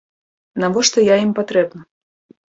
Навошта 0.61 1.03
я 1.07 1.17
ім 1.25 1.33
патрэбна? 1.39 1.81